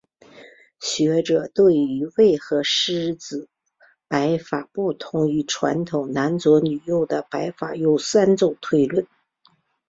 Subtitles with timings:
[0.79, 3.47] 学者对于为何石狮子
[4.07, 9.05] 摆法不同于传统男左女右的摆法有三种推论。